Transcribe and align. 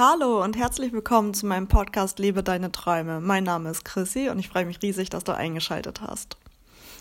Hallo 0.00 0.44
und 0.44 0.56
herzlich 0.56 0.92
willkommen 0.92 1.34
zu 1.34 1.44
meinem 1.44 1.66
Podcast 1.66 2.20
Lebe 2.20 2.44
deine 2.44 2.70
Träume. 2.70 3.20
Mein 3.20 3.42
Name 3.42 3.68
ist 3.70 3.84
Chrissy 3.84 4.28
und 4.28 4.38
ich 4.38 4.48
freue 4.48 4.64
mich 4.64 4.80
riesig, 4.80 5.10
dass 5.10 5.24
du 5.24 5.34
eingeschaltet 5.34 6.00
hast. 6.00 6.36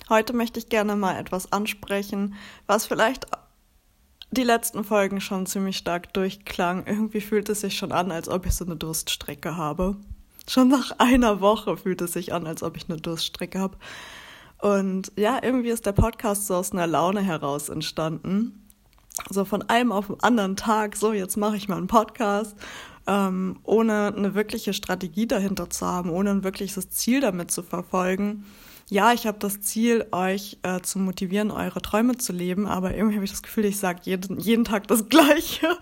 Heute 0.09 0.33
möchte 0.33 0.57
ich 0.57 0.67
gerne 0.67 0.95
mal 0.95 1.15
etwas 1.15 1.51
ansprechen, 1.51 2.33
was 2.65 2.87
vielleicht 2.87 3.27
die 4.31 4.41
letzten 4.41 4.83
Folgen 4.83 5.21
schon 5.21 5.45
ziemlich 5.45 5.77
stark 5.77 6.11
durchklang. 6.15 6.87
Irgendwie 6.87 7.21
fühlt 7.21 7.49
es 7.49 7.61
sich 7.61 7.77
schon 7.77 7.91
an, 7.91 8.11
als 8.11 8.29
ob 8.29 8.47
ich 8.47 8.55
so 8.55 8.65
eine 8.65 8.77
Durststrecke 8.77 9.55
habe. 9.55 9.95
Schon 10.49 10.67
nach 10.67 10.97
einer 10.97 11.39
Woche 11.39 11.77
fühlt 11.77 12.01
es 12.01 12.13
sich 12.13 12.33
an, 12.33 12.47
als 12.47 12.63
ob 12.63 12.77
ich 12.77 12.89
eine 12.89 12.99
Durststrecke 12.99 13.59
habe. 13.59 13.77
Und 14.59 15.11
ja, 15.15 15.37
irgendwie 15.43 15.69
ist 15.69 15.85
der 15.85 15.91
Podcast 15.91 16.47
so 16.47 16.55
aus 16.55 16.71
einer 16.71 16.87
Laune 16.87 17.21
heraus 17.21 17.69
entstanden 17.69 18.66
so 19.29 19.45
von 19.45 19.63
einem 19.63 19.91
auf 19.91 20.07
den 20.07 20.19
anderen 20.21 20.55
Tag, 20.55 20.95
so 20.95 21.13
jetzt 21.13 21.37
mache 21.37 21.57
ich 21.57 21.67
mal 21.67 21.77
einen 21.77 21.87
Podcast, 21.87 22.55
ähm, 23.07 23.59
ohne 23.63 24.13
eine 24.15 24.35
wirkliche 24.35 24.73
Strategie 24.73 25.27
dahinter 25.27 25.69
zu 25.69 25.85
haben, 25.85 26.09
ohne 26.09 26.31
ein 26.31 26.43
wirkliches 26.43 26.89
Ziel 26.89 27.21
damit 27.21 27.51
zu 27.51 27.63
verfolgen. 27.63 28.45
Ja, 28.89 29.11
ich 29.11 29.27
habe 29.27 29.37
das 29.39 29.59
Ziel, 29.61 30.05
euch 30.13 30.59
äh, 30.63 30.79
zu 30.79 30.99
motivieren, 30.99 31.51
eure 31.51 31.81
Träume 31.81 32.17
zu 32.17 32.31
leben, 32.31 32.67
aber 32.67 32.95
irgendwie 32.95 33.15
habe 33.15 33.25
ich 33.25 33.31
das 33.31 33.43
Gefühl, 33.43 33.65
ich 33.65 33.77
sage 33.77 33.99
jeden, 34.03 34.39
jeden 34.39 34.63
Tag 34.63 34.87
das 34.87 35.09
Gleiche. 35.09 35.77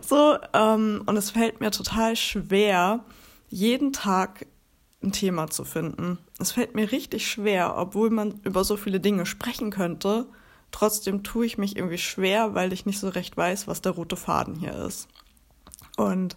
so, 0.00 0.36
ähm, 0.52 1.02
und 1.06 1.16
es 1.16 1.30
fällt 1.30 1.60
mir 1.60 1.70
total 1.70 2.16
schwer, 2.16 3.04
jeden 3.48 3.92
Tag 3.92 4.46
ein 5.02 5.12
Thema 5.12 5.48
zu 5.48 5.64
finden. 5.64 6.18
Es 6.38 6.52
fällt 6.52 6.74
mir 6.74 6.90
richtig 6.90 7.28
schwer, 7.28 7.76
obwohl 7.76 8.10
man 8.10 8.40
über 8.42 8.64
so 8.64 8.76
viele 8.76 9.00
Dinge 9.00 9.26
sprechen 9.26 9.70
könnte, 9.70 10.26
Trotzdem 10.72 11.22
tue 11.22 11.46
ich 11.46 11.58
mich 11.58 11.76
irgendwie 11.76 11.98
schwer, 11.98 12.54
weil 12.54 12.72
ich 12.72 12.86
nicht 12.86 12.98
so 12.98 13.08
recht 13.08 13.36
weiß, 13.36 13.66
was 13.66 13.82
der 13.82 13.92
rote 13.92 14.16
Faden 14.16 14.54
hier 14.54 14.74
ist. 14.74 15.08
Und 15.96 16.36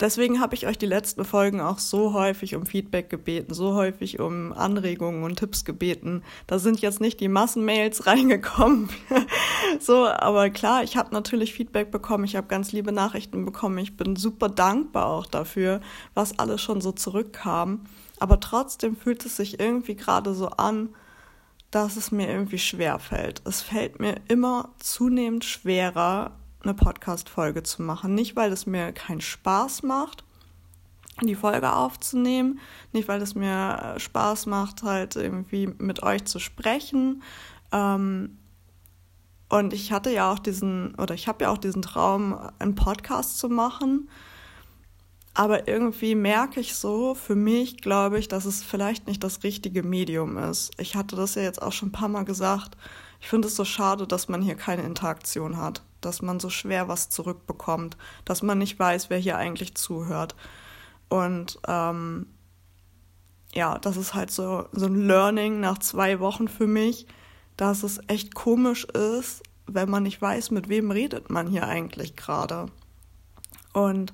deswegen 0.00 0.40
habe 0.40 0.54
ich 0.54 0.66
euch 0.66 0.78
die 0.78 0.86
letzten 0.86 1.24
Folgen 1.24 1.60
auch 1.60 1.78
so 1.78 2.12
häufig 2.12 2.54
um 2.54 2.66
Feedback 2.66 3.10
gebeten, 3.10 3.54
so 3.54 3.74
häufig 3.74 4.20
um 4.20 4.52
Anregungen 4.52 5.22
und 5.22 5.36
Tipps 5.36 5.64
gebeten. 5.64 6.22
Da 6.46 6.58
sind 6.58 6.80
jetzt 6.80 7.00
nicht 7.00 7.20
die 7.20 7.28
Massenmails 7.28 8.06
reingekommen. 8.06 8.88
so, 9.80 10.06
aber 10.06 10.50
klar, 10.50 10.82
ich 10.82 10.96
habe 10.96 11.14
natürlich 11.14 11.52
Feedback 11.52 11.90
bekommen, 11.90 12.24
ich 12.24 12.36
habe 12.36 12.48
ganz 12.48 12.72
liebe 12.72 12.92
Nachrichten 12.92 13.44
bekommen. 13.44 13.78
Ich 13.78 13.96
bin 13.96 14.16
super 14.16 14.48
dankbar 14.48 15.06
auch 15.06 15.26
dafür, 15.26 15.80
was 16.14 16.38
alles 16.38 16.60
schon 16.60 16.80
so 16.80 16.92
zurückkam. 16.92 17.84
Aber 18.20 18.40
trotzdem 18.40 18.96
fühlt 18.96 19.24
es 19.24 19.36
sich 19.36 19.60
irgendwie 19.60 19.94
gerade 19.94 20.34
so 20.34 20.48
an, 20.48 20.88
dass 21.70 21.96
es 21.96 22.10
mir 22.10 22.28
irgendwie 22.28 22.58
schwer 22.58 22.98
fällt. 22.98 23.42
Es 23.44 23.60
fällt 23.60 24.00
mir 24.00 24.16
immer 24.28 24.70
zunehmend 24.78 25.44
schwerer, 25.44 26.32
eine 26.62 26.74
Podcast-Folge 26.74 27.62
zu 27.62 27.82
machen. 27.82 28.14
Nicht, 28.14 28.36
weil 28.36 28.52
es 28.52 28.66
mir 28.66 28.92
keinen 28.92 29.20
Spaß 29.20 29.82
macht, 29.82 30.24
die 31.22 31.34
Folge 31.34 31.72
aufzunehmen, 31.72 32.60
nicht, 32.92 33.08
weil 33.08 33.20
es 33.20 33.34
mir 33.34 33.94
Spaß 33.98 34.46
macht, 34.46 34.82
halt 34.82 35.16
irgendwie 35.16 35.66
mit 35.66 36.02
euch 36.02 36.24
zu 36.24 36.38
sprechen. 36.38 37.22
Ähm, 37.72 38.38
und 39.48 39.72
ich 39.72 39.92
hatte 39.92 40.10
ja 40.10 40.30
auch 40.32 40.38
diesen, 40.38 40.94
oder 40.96 41.14
ich 41.14 41.26
habe 41.26 41.44
ja 41.44 41.50
auch 41.50 41.58
diesen 41.58 41.82
Traum, 41.82 42.38
einen 42.58 42.74
Podcast 42.74 43.38
zu 43.38 43.48
machen. 43.48 44.08
Aber 45.38 45.68
irgendwie 45.68 46.16
merke 46.16 46.58
ich 46.58 46.74
so, 46.74 47.14
für 47.14 47.36
mich 47.36 47.76
glaube 47.76 48.18
ich, 48.18 48.26
dass 48.26 48.44
es 48.44 48.64
vielleicht 48.64 49.06
nicht 49.06 49.22
das 49.22 49.44
richtige 49.44 49.84
Medium 49.84 50.36
ist. 50.36 50.72
Ich 50.80 50.96
hatte 50.96 51.14
das 51.14 51.36
ja 51.36 51.42
jetzt 51.42 51.62
auch 51.62 51.70
schon 51.70 51.90
ein 51.90 51.92
paar 51.92 52.08
Mal 52.08 52.24
gesagt. 52.24 52.76
Ich 53.20 53.28
finde 53.28 53.46
es 53.46 53.54
so 53.54 53.64
schade, 53.64 54.08
dass 54.08 54.28
man 54.28 54.42
hier 54.42 54.56
keine 54.56 54.82
Interaktion 54.82 55.56
hat, 55.56 55.84
dass 56.00 56.22
man 56.22 56.40
so 56.40 56.50
schwer 56.50 56.88
was 56.88 57.08
zurückbekommt, 57.08 57.96
dass 58.24 58.42
man 58.42 58.58
nicht 58.58 58.80
weiß, 58.80 59.10
wer 59.10 59.18
hier 59.18 59.36
eigentlich 59.36 59.76
zuhört. 59.76 60.34
Und 61.08 61.60
ähm, 61.68 62.26
ja, 63.54 63.78
das 63.78 63.96
ist 63.96 64.14
halt 64.14 64.32
so, 64.32 64.66
so 64.72 64.86
ein 64.86 65.06
Learning 65.06 65.60
nach 65.60 65.78
zwei 65.78 66.18
Wochen 66.18 66.48
für 66.48 66.66
mich, 66.66 67.06
dass 67.56 67.84
es 67.84 68.00
echt 68.08 68.34
komisch 68.34 68.86
ist, 68.86 69.44
wenn 69.68 69.88
man 69.88 70.02
nicht 70.02 70.20
weiß, 70.20 70.50
mit 70.50 70.68
wem 70.68 70.90
redet 70.90 71.30
man 71.30 71.46
hier 71.46 71.68
eigentlich 71.68 72.16
gerade. 72.16 72.66
Und 73.72 74.12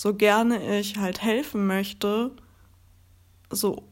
so 0.00 0.14
gerne 0.14 0.78
ich 0.80 0.96
halt 0.96 1.20
helfen 1.20 1.66
möchte, 1.66 2.30
so 3.50 3.82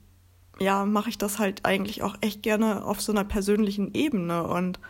ja, 0.59 0.87
mache 0.87 1.11
ich 1.11 1.19
das 1.19 1.39
halt 1.39 1.67
eigentlich 1.67 2.03
auch 2.03 2.17
echt 2.23 2.43
gerne 2.43 2.83
auf 2.83 3.03
so 3.03 3.13
einer 3.13 3.25
persönlichen 3.25 3.93
Ebene 3.93 4.45
und 4.45 4.81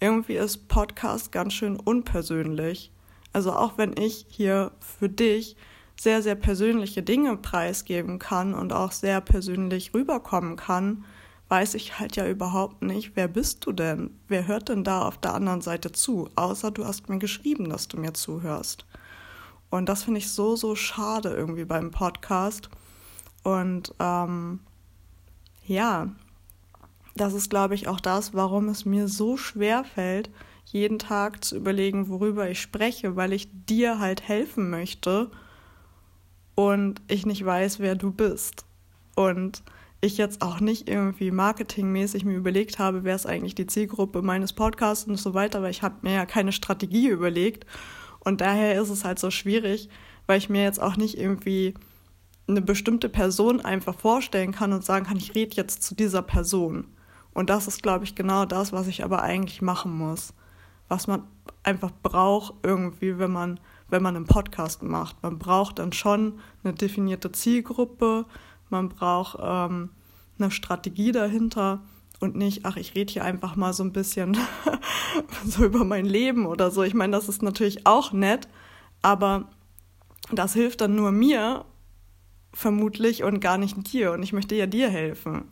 irgendwie 0.00 0.36
ist 0.36 0.68
Podcast 0.68 1.30
ganz 1.30 1.52
schön 1.52 1.78
unpersönlich. 1.78 2.90
Also 3.34 3.52
auch 3.52 3.76
wenn 3.76 3.94
ich 3.98 4.24
hier 4.30 4.72
für 4.80 5.10
dich 5.10 5.56
sehr, 6.00 6.22
sehr 6.22 6.36
persönliche 6.36 7.02
Dinge 7.02 7.36
preisgeben 7.36 8.18
kann 8.18 8.54
und 8.54 8.72
auch 8.72 8.92
sehr 8.92 9.20
persönlich 9.20 9.92
rüberkommen 9.92 10.56
kann, 10.56 11.04
weiß 11.50 11.74
ich 11.74 11.98
halt 11.98 12.16
ja 12.16 12.26
überhaupt 12.26 12.80
nicht, 12.80 13.12
wer 13.14 13.28
bist 13.28 13.66
du 13.66 13.72
denn? 13.72 14.18
Wer 14.26 14.46
hört 14.46 14.70
denn 14.70 14.84
da 14.84 15.06
auf 15.06 15.18
der 15.18 15.34
anderen 15.34 15.60
Seite 15.60 15.92
zu? 15.92 16.30
Außer 16.34 16.70
du 16.70 16.86
hast 16.86 17.10
mir 17.10 17.18
geschrieben, 17.18 17.68
dass 17.68 17.88
du 17.88 17.98
mir 17.98 18.14
zuhörst. 18.14 18.86
Und 19.72 19.88
das 19.88 20.02
finde 20.02 20.18
ich 20.18 20.30
so, 20.30 20.54
so 20.54 20.76
schade 20.76 21.30
irgendwie 21.30 21.64
beim 21.64 21.92
Podcast. 21.92 22.68
Und 23.42 23.94
ähm, 23.98 24.60
ja, 25.66 26.08
das 27.16 27.32
ist, 27.32 27.48
glaube 27.48 27.74
ich, 27.74 27.88
auch 27.88 27.98
das, 27.98 28.34
warum 28.34 28.68
es 28.68 28.84
mir 28.84 29.08
so 29.08 29.38
schwer 29.38 29.82
fällt, 29.82 30.28
jeden 30.66 30.98
Tag 30.98 31.42
zu 31.42 31.56
überlegen, 31.56 32.10
worüber 32.10 32.50
ich 32.50 32.60
spreche, 32.60 33.16
weil 33.16 33.32
ich 33.32 33.48
dir 33.66 33.98
halt 33.98 34.28
helfen 34.28 34.68
möchte 34.68 35.30
und 36.54 37.00
ich 37.08 37.24
nicht 37.24 37.42
weiß, 37.42 37.78
wer 37.78 37.94
du 37.94 38.12
bist. 38.12 38.66
Und 39.14 39.62
ich 40.02 40.18
jetzt 40.18 40.42
auch 40.42 40.60
nicht 40.60 40.86
irgendwie 40.86 41.30
marketingmäßig 41.30 42.26
mir 42.26 42.36
überlegt 42.36 42.78
habe, 42.78 43.04
wer 43.04 43.14
ist 43.14 43.26
eigentlich 43.26 43.54
die 43.54 43.66
Zielgruppe 43.66 44.20
meines 44.20 44.52
Podcasts 44.52 45.06
und 45.06 45.16
so 45.16 45.32
weiter, 45.32 45.62
weil 45.62 45.70
ich 45.70 45.82
habe 45.82 45.94
mir 46.02 46.12
ja 46.12 46.26
keine 46.26 46.52
Strategie 46.52 47.08
überlegt 47.08 47.64
und 48.24 48.40
daher 48.40 48.80
ist 48.80 48.90
es 48.90 49.04
halt 49.04 49.18
so 49.18 49.30
schwierig, 49.30 49.88
weil 50.26 50.38
ich 50.38 50.48
mir 50.48 50.62
jetzt 50.62 50.80
auch 50.80 50.96
nicht 50.96 51.18
irgendwie 51.18 51.74
eine 52.48 52.62
bestimmte 52.62 53.08
Person 53.08 53.60
einfach 53.60 53.98
vorstellen 53.98 54.52
kann 54.52 54.72
und 54.72 54.84
sagen 54.84 55.06
kann, 55.06 55.16
ich 55.16 55.34
rede 55.34 55.56
jetzt 55.56 55.82
zu 55.82 55.94
dieser 55.94 56.22
Person. 56.22 56.86
Und 57.34 57.50
das 57.50 57.66
ist, 57.66 57.82
glaube 57.82 58.04
ich, 58.04 58.14
genau 58.14 58.44
das, 58.44 58.72
was 58.72 58.86
ich 58.86 59.04
aber 59.04 59.22
eigentlich 59.22 59.62
machen 59.62 59.96
muss. 59.96 60.34
Was 60.88 61.06
man 61.06 61.22
einfach 61.62 61.90
braucht 62.02 62.54
irgendwie, 62.62 63.18
wenn 63.18 63.32
man, 63.32 63.58
wenn 63.88 64.02
man 64.02 64.16
einen 64.16 64.26
Podcast 64.26 64.82
macht. 64.82 65.22
Man 65.22 65.38
braucht 65.38 65.78
dann 65.78 65.92
schon 65.92 66.40
eine 66.62 66.74
definierte 66.74 67.32
Zielgruppe, 67.32 68.26
man 68.68 68.88
braucht 68.88 69.38
ähm, 69.42 69.90
eine 70.38 70.50
Strategie 70.50 71.12
dahinter 71.12 71.80
und 72.22 72.36
nicht, 72.36 72.64
ach, 72.64 72.76
ich 72.76 72.94
rede 72.94 73.12
hier 73.12 73.24
einfach 73.24 73.56
mal 73.56 73.72
so 73.72 73.82
ein 73.82 73.92
bisschen 73.92 74.38
so 75.44 75.64
über 75.64 75.84
mein 75.84 76.06
Leben 76.06 76.46
oder 76.46 76.70
so. 76.70 76.82
Ich 76.82 76.94
meine, 76.94 77.12
das 77.12 77.28
ist 77.28 77.42
natürlich 77.42 77.86
auch 77.86 78.12
nett, 78.12 78.48
aber 79.02 79.48
das 80.30 80.54
hilft 80.54 80.80
dann 80.80 80.94
nur 80.94 81.10
mir 81.10 81.64
vermutlich 82.54 83.24
und 83.24 83.40
gar 83.40 83.58
nicht 83.58 83.92
dir. 83.92 84.12
Und 84.12 84.22
ich 84.22 84.32
möchte 84.32 84.54
ja 84.54 84.66
dir 84.66 84.88
helfen. 84.88 85.48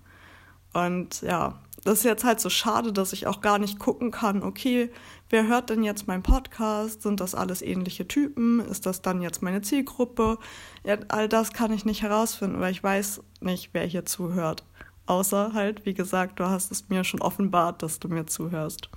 Und 0.73 1.23
ja, 1.23 1.61
das 1.83 1.99
ist 1.99 2.05
jetzt 2.05 2.25
halt 2.25 2.41
so 2.41 2.51
schade, 2.51 2.93
dass 2.93 3.13
ich 3.13 3.27
auch 3.27 3.41
gar 3.41 3.59
nicht 3.59 3.79
gucken 3.79 4.11
kann, 4.11 4.43
okay, 4.43 4.91
wer 5.29 5.49
hört 5.49 5.71
denn 5.71 5.83
jetzt 5.83 6.07
meinen 6.07 6.23
Podcast? 6.23 7.03
Sind 7.03 7.21
das 7.21 7.35
alles 7.35 7.63
ähnliche 7.63 8.07
Typen? 8.07 8.61
Ist 8.61 8.87
das 8.87 9.03
dann 9.03 9.23
jetzt 9.23 9.43
meine 9.43 9.63
Zielgruppe? 9.63 10.39
Ja, 10.85 10.99
all 11.09 11.29
das 11.29 11.53
kann 11.53 11.73
ich 11.73 11.85
nicht 11.85 12.03
herausfinden, 12.03 12.61
weil 12.61 12.73
ich 12.73 12.83
weiß 12.83 13.23
nicht, 13.41 13.71
wer 13.73 13.87
hier 13.87 14.05
zuhört. 14.05 14.65
Außer 15.11 15.55
halt, 15.55 15.85
wie 15.85 15.95
gesagt, 15.95 16.39
du 16.39 16.45
hast 16.45 16.71
es 16.71 16.89
mir 16.89 17.03
schon 17.03 17.21
offenbart, 17.21 17.83
dass 17.83 17.99
du 17.99 18.07
mir 18.07 18.27
zuhörst. 18.27 18.91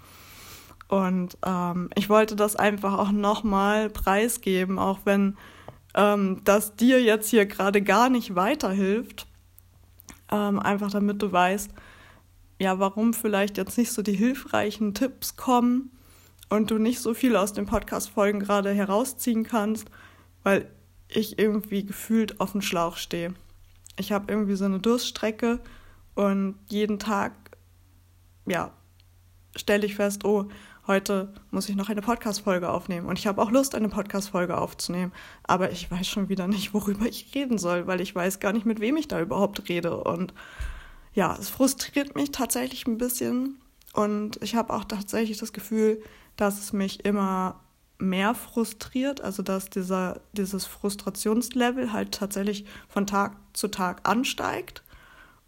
Und 0.88 1.40
ähm, 1.44 1.90
ich 1.96 2.08
wollte 2.08 2.36
das 2.36 2.56
einfach 2.56 3.00
auch 3.00 3.12
nochmal 3.12 3.90
preisgeben, 3.90 4.78
auch 4.78 5.00
wenn 5.06 5.38
ähm, 5.96 6.42
das 6.44 6.76
dir 6.76 7.02
jetzt 7.02 7.32
hier 7.32 7.48
gerade 7.48 7.82
gar 7.82 8.10
nicht 8.10 8.36
weiterhilft. 8.36 9.26
Ähm, 10.32 10.60
einfach 10.60 10.92
damit 10.92 11.20
du 11.20 11.32
weißt, 11.32 11.72
ja, 12.60 12.78
warum 12.78 13.16
vielleicht 13.16 13.58
jetzt 13.58 13.80
nicht 13.80 13.92
so 13.92 14.04
die 14.04 14.14
hilfreichen 14.14 14.94
Tipps 14.94 15.36
kommen 15.36 15.90
und 16.48 16.70
du 16.70 16.78
nicht 16.78 17.00
so 17.00 17.16
viel 17.16 17.36
aus 17.36 17.54
den 17.54 17.66
Podcast-Folgen 17.66 18.40
gerade 18.40 18.72
herausziehen 18.72 19.46
kannst, 19.46 19.90
weil 20.44 20.70
ich 21.08 21.40
irgendwie 21.40 21.84
gefühlt 21.84 22.40
auf 22.40 22.52
dem 22.52 22.62
Schlauch 22.62 22.98
stehe. 22.98 23.34
Ich 23.98 24.12
habe 24.12 24.32
irgendwie 24.32 24.56
so 24.56 24.66
eine 24.66 24.78
Durststrecke 24.78 25.60
und 26.16 26.60
jeden 26.70 27.00
Tag, 27.00 27.34
ja, 28.46 28.72
stelle 29.56 29.86
ich 29.86 29.96
fest, 29.96 30.26
oh, 30.26 30.48
heute 30.88 31.34
muss 31.52 31.70
ich 31.70 31.76
noch 31.76 31.90
eine 31.90 32.02
Podcast-Folge 32.02 32.70
aufnehmen. 32.70 33.08
Und 33.08 33.18
ich 33.18 33.28
habe 33.28 33.42
auch 33.42 33.52
Lust, 33.52 33.76
eine 33.76 33.90
Podcast-Folge 33.90 34.58
aufzunehmen. 34.58 35.14
Aber 35.44 35.72
ich 35.72 35.90
weiß 35.90 36.08
schon 36.08 36.30
wieder 36.30 36.48
nicht, 36.48 36.74
worüber 36.74 37.06
ich 37.06 37.34
reden 37.34 37.58
soll, 37.58 37.88
weil 37.88 38.02
ich 38.02 38.14
weiß 38.14 38.40
gar 38.40 38.54
nicht, 38.54 38.66
mit 38.66 38.80
wem 38.80 38.98
ich 38.98 39.08
da 39.08 39.22
überhaupt 39.22 39.70
rede. 39.70 40.04
Und 40.04 40.34
ja, 41.14 41.36
es 41.40 41.50
frustriert 41.50 42.16
mich 42.16 42.32
tatsächlich 42.32 42.88
ein 42.88 42.98
bisschen. 42.98 43.60
Und 43.94 44.42
ich 44.42 44.56
habe 44.56 44.74
auch 44.74 44.86
tatsächlich 44.86 45.38
das 45.38 45.54
Gefühl, 45.54 46.02
dass 46.36 46.60
es 46.60 46.74
mich 46.74 47.06
immer 47.06 47.60
mehr 48.00 48.34
frustriert, 48.34 49.22
also 49.22 49.44
dass 49.44 49.70
dieser, 49.70 50.20
dieses 50.34 50.66
Frustrationslevel 50.66 51.94
halt 51.94 52.12
tatsächlich 52.12 52.66
von 52.90 53.08
Tag 53.08 53.38
zu 53.54 53.68
Tag 53.70 54.08
ansteigt 54.08 54.83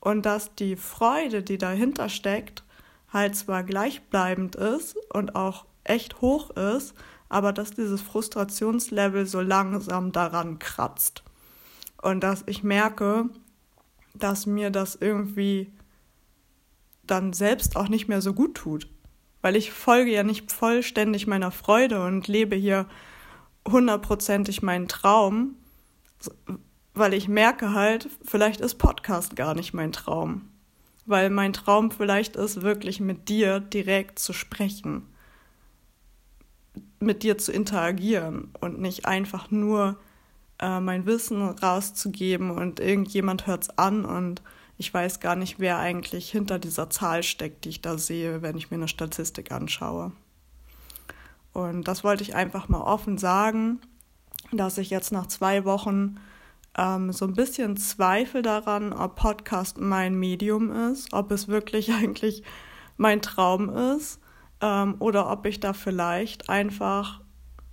und 0.06 0.24
dass 0.28 0.54
die 0.54 0.75
Freude, 0.75 1.42
die 1.42 1.57
dahinter 1.57 2.10
steckt, 2.10 2.63
halt 3.12 3.36
zwar 3.36 3.63
gleichbleibend 3.63 4.56
ist 4.56 4.96
und 5.12 5.36
auch 5.36 5.66
echt 5.84 6.22
hoch 6.22 6.52
ist, 6.52 6.94
aber 7.28 7.52
dass 7.52 7.72
dieses 7.72 8.02
Frustrationslevel 8.02 9.25
so 9.25 9.42
langsam 9.42 10.12
daran 10.12 10.60
kratzt. 10.60 11.24
Und 12.04 12.24
dass 12.24 12.44
ich 12.46 12.62
merke, 12.62 13.31
dass 14.13 14.46
mir 14.46 14.69
das 14.69 14.94
irgendwie 14.94 15.72
dann 17.01 17.34
selbst 17.34 17.75
auch 17.75 17.90
nicht 17.90 18.08
mehr 18.08 18.22
so 18.22 18.34
gut 18.34 18.54
tut. 18.54 18.88
Weil 19.42 19.56
ich 19.56 19.72
folge 19.72 20.12
ja 20.12 20.22
nicht 20.22 20.51
vollständig 20.51 21.25
meiner 21.25 21.50
Freude 21.50 22.06
und 22.06 22.28
lebe 22.28 22.56
hier 22.56 22.86
hundertprozentig 23.68 24.62
meinen 24.62 24.88
Traum, 24.88 25.56
weil 26.95 27.13
ich 27.13 27.27
merke 27.27 27.74
halt, 27.74 28.09
vielleicht 28.24 28.62
ist 28.62 28.75
Podcast 28.75 29.36
gar 29.36 29.53
nicht 29.53 29.74
mein 29.74 29.92
Traum. 29.92 30.50
Weil 31.06 31.30
mein 31.30 31.53
Traum 31.53 31.92
vielleicht 31.92 32.36
ist, 32.36 32.62
wirklich 32.62 33.00
mit 33.00 33.30
dir 33.30 33.59
direkt 33.59 34.18
zu 34.18 34.33
sprechen, 34.33 35.03
mit 37.00 37.21
dir 37.21 37.38
zu 37.38 37.51
interagieren 37.51 38.50
und 38.59 38.80
nicht 38.80 39.06
einfach 39.06 39.51
nur 39.51 39.97
äh, 40.59 40.80
mein 40.80 41.06
Wissen 41.06 41.42
rauszugeben 41.42 42.50
und 42.50 42.80
irgendjemand 42.80 43.45
hört 43.45 43.63
es 43.63 43.77
an 43.77 44.06
und 44.06 44.41
ich 44.77 44.94
weiß 44.94 45.19
gar 45.19 45.36
nicht, 45.36 45.59
wer 45.59 45.77
eigentlich 45.77 46.30
hinter 46.31 46.59
dieser 46.59 46.89
Zahl 46.89 47.24
steckt, 47.24 47.65
die 47.65 47.69
ich 47.69 47.81
da 47.81 47.98
sehe, 47.98 48.41
wenn 48.41 48.57
ich 48.57 48.71
mir 48.71 48.77
eine 48.77 48.88
Statistik 48.88 49.51
anschaue. 49.51 50.12
Und 51.53 51.88
das 51.88 52.03
wollte 52.03 52.24
ich 52.24 52.36
einfach 52.36 52.68
mal 52.68 52.81
offen 52.81 53.18
sagen, 53.18 53.80
dass 54.51 54.77
ich 54.77 54.89
jetzt 54.89 55.12
nach 55.12 55.27
zwei 55.27 55.63
Wochen 55.63 56.18
ähm, 56.77 57.12
so 57.12 57.25
ein 57.25 57.33
bisschen 57.33 57.77
Zweifel 57.77 58.42
daran, 58.42 58.94
ob 58.94 59.16
Podcast 59.16 59.80
mein 59.80 60.16
Medium 60.16 60.72
ist, 60.92 61.13
ob 61.13 61.31
es 61.31 61.48
wirklich 61.48 61.94
eigentlich 62.01 62.44
mein 62.98 63.22
Traum 63.22 63.69
ist 63.69 64.19
ähm, 64.62 64.95
oder 65.00 65.30
ob 65.31 65.45
ich 65.45 65.60
da 65.60 65.74
vielleicht 65.74 66.50
einfach 66.50 67.22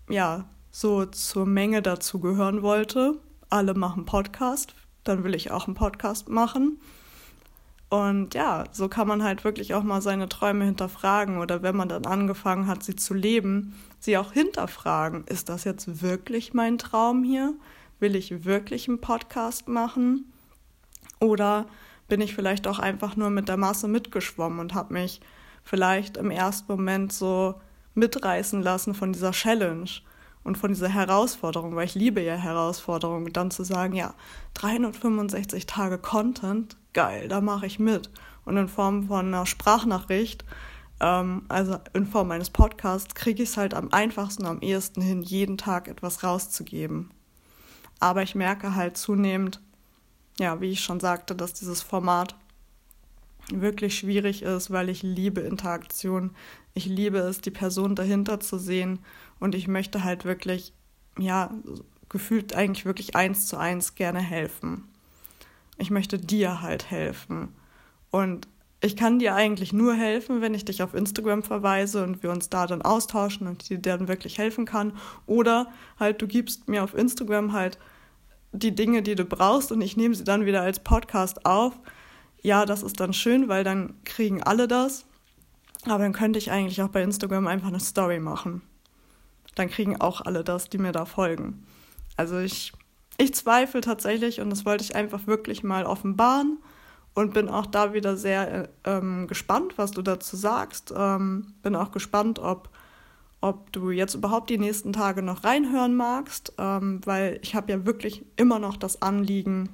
ja 0.08 0.48
so 0.70 1.04
zur 1.06 1.46
Menge 1.46 1.82
dazugehören 1.82 2.62
wollte. 2.62 3.18
Alle 3.50 3.74
machen 3.74 4.06
Podcast, 4.06 4.74
dann 5.04 5.24
will 5.24 5.34
ich 5.34 5.50
auch 5.50 5.66
einen 5.66 5.74
Podcast 5.74 6.28
machen. 6.28 6.80
Und 7.90 8.32
ja, 8.32 8.64
so 8.72 8.88
kann 8.88 9.06
man 9.06 9.22
halt 9.22 9.44
wirklich 9.44 9.74
auch 9.74 9.82
mal 9.82 10.00
seine 10.00 10.26
Träume 10.26 10.64
hinterfragen 10.64 11.36
oder 11.36 11.62
wenn 11.62 11.76
man 11.76 11.90
dann 11.90 12.06
angefangen 12.06 12.66
hat, 12.66 12.82
sie 12.82 12.96
zu 12.96 13.12
leben, 13.12 13.74
sie 13.98 14.16
auch 14.16 14.32
hinterfragen. 14.32 15.24
Ist 15.26 15.50
das 15.50 15.64
jetzt 15.64 16.00
wirklich 16.00 16.54
mein 16.54 16.78
Traum 16.78 17.22
hier? 17.22 17.52
Will 18.02 18.16
ich 18.16 18.44
wirklich 18.44 18.88
einen 18.88 19.00
Podcast 19.00 19.68
machen? 19.68 20.32
Oder 21.20 21.66
bin 22.08 22.20
ich 22.20 22.34
vielleicht 22.34 22.66
auch 22.66 22.80
einfach 22.80 23.14
nur 23.14 23.30
mit 23.30 23.48
der 23.48 23.56
Masse 23.56 23.86
mitgeschwommen 23.86 24.58
und 24.58 24.74
habe 24.74 24.92
mich 24.92 25.20
vielleicht 25.62 26.16
im 26.16 26.32
ersten 26.32 26.72
Moment 26.72 27.12
so 27.12 27.54
mitreißen 27.94 28.60
lassen 28.60 28.96
von 28.96 29.12
dieser 29.12 29.30
Challenge 29.30 29.88
und 30.42 30.58
von 30.58 30.72
dieser 30.72 30.88
Herausforderung, 30.88 31.76
weil 31.76 31.84
ich 31.84 31.94
liebe 31.94 32.20
ja 32.20 32.34
Herausforderungen, 32.34 33.32
dann 33.32 33.52
zu 33.52 33.62
sagen, 33.62 33.94
ja, 33.94 34.14
365 34.54 35.66
Tage 35.66 35.98
Content, 35.98 36.76
geil, 36.94 37.28
da 37.28 37.40
mache 37.40 37.66
ich 37.66 37.78
mit. 37.78 38.10
Und 38.44 38.56
in 38.56 38.66
Form 38.66 39.06
von 39.06 39.28
einer 39.28 39.46
Sprachnachricht, 39.46 40.44
ähm, 40.98 41.44
also 41.48 41.78
in 41.92 42.06
Form 42.06 42.32
eines 42.32 42.50
Podcasts, 42.50 43.14
kriege 43.14 43.44
ich 43.44 43.50
es 43.50 43.56
halt 43.56 43.74
am 43.74 43.92
einfachsten, 43.92 44.44
am 44.44 44.60
ehesten 44.60 45.02
hin, 45.02 45.22
jeden 45.22 45.56
Tag 45.56 45.86
etwas 45.86 46.24
rauszugeben. 46.24 47.12
Aber 48.02 48.24
ich 48.24 48.34
merke 48.34 48.74
halt 48.74 48.96
zunehmend, 48.96 49.60
ja, 50.40 50.60
wie 50.60 50.72
ich 50.72 50.80
schon 50.80 50.98
sagte, 50.98 51.36
dass 51.36 51.54
dieses 51.54 51.82
Format 51.82 52.34
wirklich 53.48 53.96
schwierig 53.96 54.42
ist, 54.42 54.72
weil 54.72 54.88
ich 54.88 55.04
liebe 55.04 55.42
Interaktion. 55.42 56.34
Ich 56.74 56.86
liebe 56.86 57.18
es, 57.18 57.42
die 57.42 57.52
Person 57.52 57.94
dahinter 57.94 58.40
zu 58.40 58.58
sehen 58.58 58.98
und 59.38 59.54
ich 59.54 59.68
möchte 59.68 60.02
halt 60.02 60.24
wirklich, 60.24 60.72
ja, 61.16 61.52
gefühlt 62.08 62.56
eigentlich 62.56 62.86
wirklich 62.86 63.14
eins 63.14 63.46
zu 63.46 63.56
eins 63.56 63.94
gerne 63.94 64.18
helfen. 64.18 64.88
Ich 65.78 65.92
möchte 65.92 66.18
dir 66.18 66.60
halt 66.60 66.90
helfen. 66.90 67.54
Und 68.10 68.48
ich 68.80 68.96
kann 68.96 69.20
dir 69.20 69.36
eigentlich 69.36 69.72
nur 69.72 69.94
helfen, 69.94 70.40
wenn 70.40 70.54
ich 70.54 70.64
dich 70.64 70.82
auf 70.82 70.94
Instagram 70.94 71.44
verweise 71.44 72.02
und 72.02 72.24
wir 72.24 72.32
uns 72.32 72.48
da 72.48 72.66
dann 72.66 72.82
austauschen 72.82 73.46
und 73.46 73.68
dir 73.68 73.78
dann 73.78 74.08
wirklich 74.08 74.38
helfen 74.38 74.64
kann. 74.64 74.94
Oder 75.26 75.72
halt, 76.00 76.20
du 76.20 76.26
gibst 76.26 76.68
mir 76.68 76.82
auf 76.82 76.94
Instagram 76.94 77.52
halt 77.52 77.78
die 78.52 78.74
Dinge, 78.74 79.02
die 79.02 79.14
du 79.14 79.24
brauchst 79.24 79.72
und 79.72 79.80
ich 79.80 79.96
nehme 79.96 80.14
sie 80.14 80.24
dann 80.24 80.46
wieder 80.46 80.62
als 80.62 80.80
Podcast 80.80 81.44
auf 81.46 81.74
ja, 82.42 82.66
das 82.66 82.82
ist 82.82 82.98
dann 83.00 83.12
schön, 83.12 83.48
weil 83.48 83.64
dann 83.64 83.94
kriegen 84.04 84.42
alle 84.42 84.68
das. 84.68 85.06
Aber 85.86 85.98
dann 85.98 86.12
könnte 86.12 86.38
ich 86.38 86.50
eigentlich 86.50 86.82
auch 86.82 86.88
bei 86.88 87.02
Instagram 87.02 87.46
einfach 87.46 87.68
eine 87.68 87.80
Story 87.80 88.20
machen. 88.20 88.62
Dann 89.54 89.70
kriegen 89.70 90.00
auch 90.00 90.20
alle 90.20 90.44
das, 90.44 90.68
die 90.68 90.78
mir 90.78 90.92
da 90.92 91.04
folgen. 91.04 91.64
Also 92.16 92.38
ich, 92.38 92.72
ich 93.18 93.34
zweifle 93.34 93.80
tatsächlich 93.80 94.40
und 94.40 94.50
das 94.50 94.64
wollte 94.64 94.84
ich 94.84 94.94
einfach 94.94 95.26
wirklich 95.26 95.62
mal 95.62 95.84
offenbaren 95.86 96.58
und 97.14 97.34
bin 97.34 97.48
auch 97.48 97.66
da 97.66 97.92
wieder 97.92 98.16
sehr 98.16 98.68
ähm, 98.84 99.26
gespannt, 99.28 99.74
was 99.76 99.90
du 99.92 100.02
dazu 100.02 100.36
sagst. 100.36 100.92
Ähm, 100.96 101.54
bin 101.62 101.76
auch 101.76 101.92
gespannt, 101.92 102.38
ob, 102.38 102.70
ob 103.42 103.72
du 103.72 103.90
jetzt 103.90 104.14
überhaupt 104.14 104.48
die 104.48 104.56
nächsten 104.56 104.92
Tage 104.92 105.20
noch 105.20 105.44
reinhören 105.44 105.94
magst, 105.94 106.54
ähm, 106.58 107.00
weil 107.04 107.38
ich 107.42 107.54
habe 107.54 107.72
ja 107.72 107.84
wirklich 107.84 108.24
immer 108.36 108.58
noch 108.58 108.76
das 108.76 109.02
Anliegen, 109.02 109.68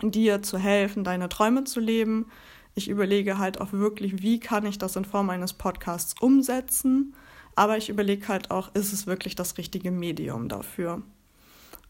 dir 0.00 0.42
zu 0.42 0.58
helfen, 0.58 1.02
deine 1.02 1.28
Träume 1.28 1.64
zu 1.64 1.80
leben. 1.80 2.26
Ich 2.74 2.88
überlege 2.88 3.38
halt 3.38 3.60
auch 3.60 3.72
wirklich, 3.72 4.22
wie 4.22 4.38
kann 4.38 4.64
ich 4.64 4.78
das 4.78 4.94
in 4.94 5.04
Form 5.04 5.28
eines 5.28 5.52
Podcasts 5.52 6.14
umsetzen. 6.20 7.14
Aber 7.56 7.76
ich 7.76 7.88
überlege 7.88 8.28
halt 8.28 8.52
auch, 8.52 8.72
ist 8.76 8.92
es 8.92 9.08
wirklich 9.08 9.34
das 9.34 9.58
richtige 9.58 9.90
Medium 9.90 10.48
dafür? 10.48 11.02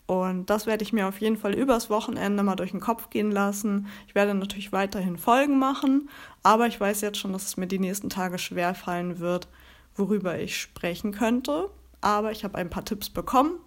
Und 0.06 0.48
das 0.48 0.64
werde 0.64 0.84
ich 0.84 0.94
mir 0.94 1.06
auf 1.06 1.20
jeden 1.20 1.36
Fall 1.36 1.52
übers 1.52 1.90
Wochenende 1.90 2.42
mal 2.42 2.56
durch 2.56 2.70
den 2.70 2.80
Kopf 2.80 3.10
gehen 3.10 3.30
lassen. 3.30 3.88
Ich 4.06 4.14
werde 4.14 4.32
natürlich 4.32 4.72
weiterhin 4.72 5.18
Folgen 5.18 5.58
machen, 5.58 6.08
aber 6.42 6.66
ich 6.66 6.80
weiß 6.80 7.02
jetzt 7.02 7.18
schon, 7.18 7.34
dass 7.34 7.44
es 7.44 7.58
mir 7.58 7.66
die 7.66 7.78
nächsten 7.78 8.08
Tage 8.08 8.38
schwer 8.38 8.74
fallen 8.74 9.18
wird, 9.18 9.48
worüber 9.98 10.38
ich 10.38 10.56
sprechen 10.56 11.12
könnte. 11.12 11.70
Aber 12.00 12.30
ich 12.30 12.44
habe 12.44 12.56
ein 12.56 12.70
paar 12.70 12.84
Tipps 12.84 13.10
bekommen 13.10 13.58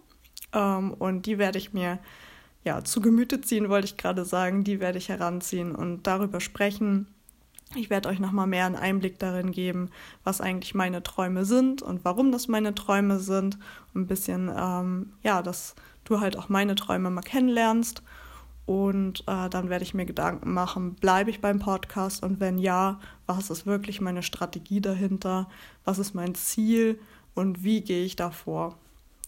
ähm, 0.54 0.94
und 0.94 1.26
die 1.26 1.38
werde 1.38 1.58
ich 1.58 1.74
mir 1.74 2.00
ja, 2.64 2.84
zu 2.84 3.02
Gemüte 3.02 3.42
ziehen, 3.42 3.70
wollte 3.70 3.86
ich 3.86 3.98
gerade 3.98 4.24
sagen, 4.24 4.64
die 4.64 4.80
werde 4.80 4.98
ich 4.98 5.10
heranziehen 5.10 5.74
und 5.74 6.06
darüber 6.06 6.40
sprechen. 6.40 7.08
Ich 7.76 7.90
werde 7.90 8.10
euch 8.10 8.20
nochmal 8.20 8.48
mehr 8.48 8.66
einen 8.66 8.76
Einblick 8.76 9.18
darin 9.18 9.52
geben, 9.52 9.90
was 10.24 10.42
eigentlich 10.42 10.76
meine 10.76 11.04
Träume 11.04 11.46
sind 11.46 11.82
und 11.82 12.04
warum 12.04 12.32
das 12.32 12.48
meine 12.48 12.76
Träume 12.76 13.20
sind. 13.20 13.58
Ein 13.96 14.08
bisschen, 14.08 14.52
ähm, 14.56 15.14
ja, 15.24 15.42
dass 15.42 15.76
du 16.04 16.20
halt 16.20 16.38
auch 16.38 16.50
meine 16.50 16.76
Träume 16.76 17.10
mal 17.10 17.22
kennenlernst. 17.22 18.04
Und 18.66 19.22
äh, 19.28 19.50
dann 19.50 19.70
werde 19.70 19.84
ich 19.84 19.94
mir 19.94 20.06
Gedanken 20.06 20.54
machen, 20.54 20.96
bleibe 20.96 21.30
ich 21.30 21.42
beim 21.42 21.60
Podcast 21.60 22.24
und 22.24 22.40
wenn 22.40 22.58
ja, 22.58 23.00
was 23.26 23.50
ist 23.50 23.66
wirklich 23.66 24.02
meine 24.02 24.24
Strategie 24.24 24.82
dahinter? 24.82 25.50
Was 25.84 26.00
ist 26.00 26.14
mein 26.14 26.36
Ziel 26.36 27.00
und 27.34 27.64
wie 27.64 27.82
gehe 27.82 28.06
ich 28.06 28.16
davor? 28.16 28.78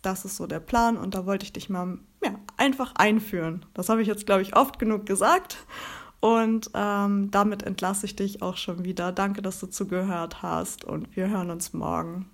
Das 0.02 0.26
ist 0.26 0.36
so 0.36 0.48
der 0.48 0.60
Plan 0.60 0.98
und 0.98 1.16
da 1.16 1.26
wollte 1.26 1.46
ich 1.46 1.54
dich 1.54 1.70
mal 1.70 1.98
ja, 2.24 2.36
einfach 2.58 2.94
einführen. 2.96 3.66
Das 3.74 3.90
habe 3.90 4.02
ich 4.02 4.08
jetzt, 4.08 4.26
glaube 4.26 4.42
ich, 4.44 4.56
oft 4.56 4.80
genug 4.80 5.06
gesagt. 5.06 5.58
Und 6.20 6.70
ähm, 6.74 7.32
damit 7.32 7.64
entlasse 7.64 8.06
ich 8.06 8.16
dich 8.16 8.42
auch 8.42 8.56
schon 8.56 8.86
wieder. 8.86 9.12
Danke, 9.12 9.42
dass 9.42 9.60
du 9.60 9.68
zugehört 9.68 10.42
hast 10.42 10.86
und 10.86 11.16
wir 11.18 11.28
hören 11.28 11.50
uns 11.50 11.74
morgen. 11.74 12.30